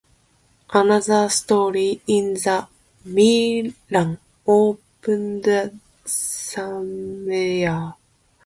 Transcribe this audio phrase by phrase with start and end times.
[0.73, 2.35] Another store in
[3.05, 5.73] Milan opened that
[6.07, 7.93] same year.